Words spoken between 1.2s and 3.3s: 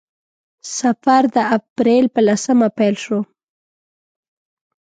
د اپریل په لسمه پیل شو.